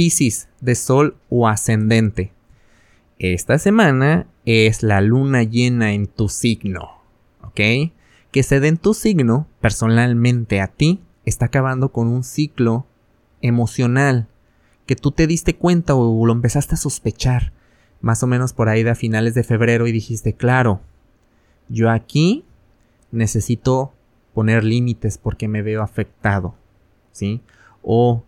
[0.00, 2.32] Piscis, de Sol o ascendente.
[3.18, 7.02] Esta semana es la luna llena en tu signo,
[7.42, 7.92] ¿ok?
[8.30, 12.86] Que se dé en tu signo, personalmente a ti, está acabando con un ciclo
[13.42, 14.26] emocional
[14.86, 17.52] que tú te diste cuenta o lo empezaste a sospechar
[18.00, 20.80] más o menos por ahí de a finales de febrero y dijiste, claro,
[21.68, 22.46] yo aquí
[23.12, 23.92] necesito
[24.32, 26.54] poner límites porque me veo afectado,
[27.12, 27.42] ¿sí?
[27.82, 28.24] O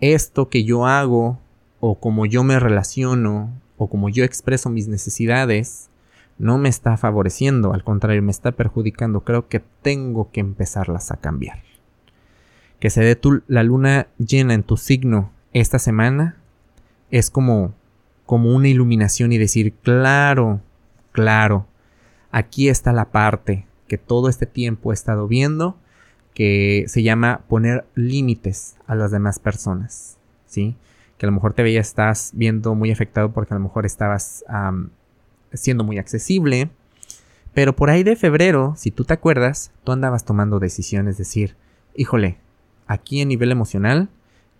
[0.00, 1.38] esto que yo hago
[1.80, 5.90] o como yo me relaciono o como yo expreso mis necesidades
[6.38, 9.22] no me está favoreciendo, al contrario, me está perjudicando.
[9.22, 11.62] Creo que tengo que empezarlas a cambiar.
[12.78, 16.36] Que se dé la luna llena en tu signo esta semana
[17.10, 17.72] es como
[18.26, 20.60] como una iluminación y decir, claro,
[21.12, 21.66] claro,
[22.32, 25.78] aquí está la parte que todo este tiempo he estado viendo
[26.36, 30.76] que se llama poner límites a las demás personas, ¿sí?
[31.16, 34.44] Que a lo mejor te veías, estás viendo muy afectado porque a lo mejor estabas
[35.54, 36.68] siendo muy accesible,
[37.54, 41.56] pero por ahí de febrero, si tú te acuerdas, tú andabas tomando decisiones, decir,
[41.94, 42.36] híjole,
[42.86, 44.10] aquí a nivel emocional,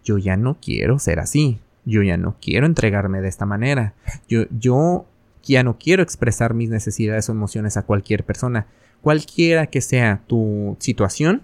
[0.02, 3.92] yo ya no quiero ser así, yo ya no quiero entregarme de esta manera,
[4.30, 5.04] yo, yo
[5.42, 8.66] ya no quiero expresar mis necesidades o emociones a cualquier persona,
[9.02, 11.42] cualquiera que sea tu situación,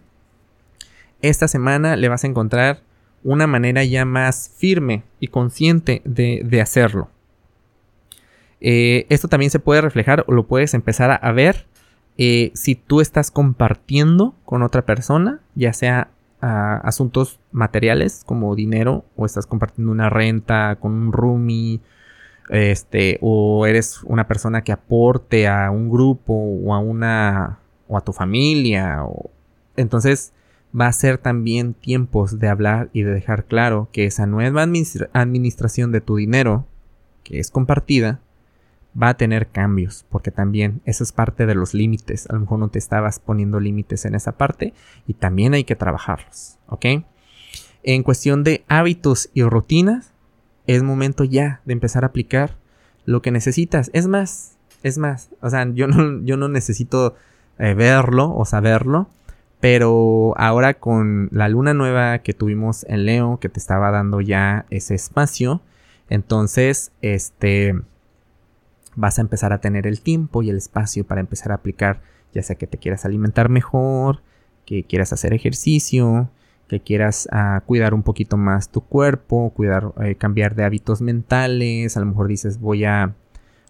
[1.22, 2.80] esta semana le vas a encontrar
[3.24, 7.08] una manera ya más firme y consciente de, hacerlo.
[8.60, 11.66] Eh, esto también se puede reflejar o lo puedes empezar a, ver
[12.18, 19.26] eh, si tú estás compartiendo con otra persona, ya sea asuntos materiales como dinero o
[19.26, 21.80] estás compartiendo una renta con un roomie,
[22.50, 28.00] este, o eres una persona que aporte a un grupo o a una o a
[28.00, 29.30] tu familia, o
[29.76, 30.32] entonces
[30.78, 35.92] va a ser también tiempos de hablar y de dejar claro que esa nueva administración
[35.92, 36.66] de tu dinero,
[37.24, 38.20] que es compartida,
[39.00, 42.28] va a tener cambios, porque también eso es parte de los límites.
[42.28, 44.74] A lo mejor no te estabas poniendo límites en esa parte
[45.06, 46.86] y también hay que trabajarlos, ¿ok?
[47.82, 50.12] En cuestión de hábitos y rutinas,
[50.66, 52.56] es momento ya de empezar a aplicar
[53.04, 53.90] lo que necesitas.
[53.92, 57.16] Es más, es más, o sea, yo no, yo no necesito
[57.58, 59.08] eh, verlo o saberlo
[59.62, 64.66] pero ahora con la luna nueva que tuvimos en Leo, que te estaba dando ya
[64.70, 65.60] ese espacio,
[66.10, 67.80] entonces este
[68.96, 72.00] vas a empezar a tener el tiempo y el espacio para empezar a aplicar,
[72.34, 74.20] ya sea que te quieras alimentar mejor,
[74.66, 76.28] que quieras hacer ejercicio,
[76.66, 81.96] que quieras ah, cuidar un poquito más tu cuerpo, cuidar, eh, cambiar de hábitos mentales,
[81.96, 83.14] a lo mejor dices voy a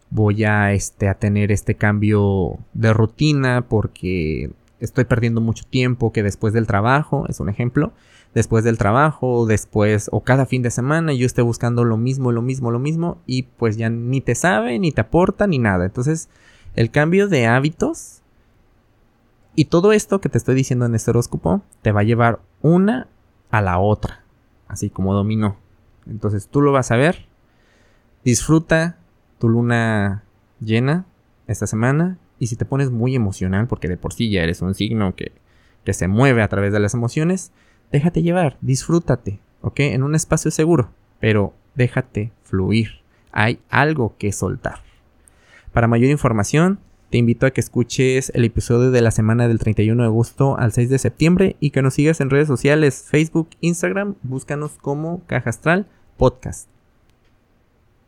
[0.09, 6.22] voy a este a tener este cambio de rutina porque estoy perdiendo mucho tiempo que
[6.22, 7.93] después del trabajo, es un ejemplo,
[8.34, 12.43] después del trabajo, después o cada fin de semana yo esté buscando lo mismo, lo
[12.43, 15.84] mismo, lo mismo y pues ya ni te sabe, ni te aporta, ni nada.
[15.84, 16.28] Entonces,
[16.75, 18.22] el cambio de hábitos
[19.54, 23.09] y todo esto que te estoy diciendo en este horóscopo te va a llevar una
[23.50, 24.25] a la otra,
[24.66, 25.56] así como dominó.
[26.06, 27.26] Entonces tú lo vas a ver.
[28.25, 28.97] Disfruta
[29.38, 30.25] tu luna
[30.60, 31.04] llena
[31.47, 34.75] esta semana y si te pones muy emocional, porque de por sí ya eres un
[34.75, 35.31] signo que,
[35.85, 37.53] que se mueve a través de las emociones,
[37.93, 39.79] déjate llevar, disfrútate, ¿ok?
[39.79, 43.01] En un espacio seguro, pero déjate fluir.
[43.31, 44.81] Hay algo que soltar.
[45.73, 46.81] Para mayor información,
[47.11, 50.73] te invito a que escuches el episodio de la semana del 31 de agosto al
[50.73, 55.51] 6 de septiembre y que nos sigas en redes sociales, Facebook, Instagram, búscanos como Caja
[55.51, 55.87] Astral
[56.17, 56.72] Podcast.